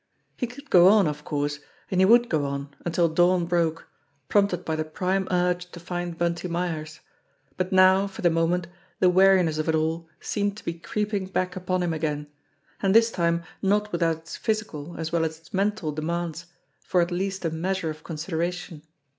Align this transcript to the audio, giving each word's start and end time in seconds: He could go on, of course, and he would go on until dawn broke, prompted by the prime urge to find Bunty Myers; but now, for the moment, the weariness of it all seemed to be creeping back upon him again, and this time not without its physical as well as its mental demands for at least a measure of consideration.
He 0.35 0.47
could 0.47 0.71
go 0.71 0.87
on, 0.87 1.05
of 1.05 1.23
course, 1.23 1.59
and 1.91 2.01
he 2.01 2.05
would 2.05 2.27
go 2.27 2.43
on 2.45 2.75
until 2.83 3.07
dawn 3.07 3.45
broke, 3.45 3.87
prompted 4.29 4.65
by 4.65 4.75
the 4.75 4.83
prime 4.83 5.27
urge 5.29 5.69
to 5.73 5.79
find 5.79 6.17
Bunty 6.17 6.47
Myers; 6.47 7.01
but 7.55 7.71
now, 7.71 8.07
for 8.07 8.23
the 8.23 8.31
moment, 8.31 8.65
the 8.99 9.11
weariness 9.11 9.59
of 9.59 9.69
it 9.69 9.75
all 9.75 10.09
seemed 10.19 10.57
to 10.57 10.65
be 10.65 10.73
creeping 10.73 11.27
back 11.27 11.55
upon 11.55 11.83
him 11.83 11.93
again, 11.93 12.25
and 12.81 12.95
this 12.95 13.11
time 13.11 13.43
not 13.61 13.91
without 13.91 14.17
its 14.21 14.37
physical 14.37 14.95
as 14.97 15.11
well 15.11 15.23
as 15.23 15.37
its 15.37 15.53
mental 15.53 15.91
demands 15.91 16.47
for 16.83 17.01
at 17.01 17.11
least 17.11 17.45
a 17.45 17.51
measure 17.51 17.91
of 17.91 18.03
consideration. 18.03 18.81